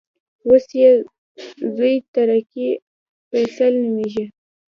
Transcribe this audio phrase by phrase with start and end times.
[0.47, 0.91] اوس یې
[1.75, 2.67] زوې ترکي
[3.37, 4.25] الفیصل نومېږي.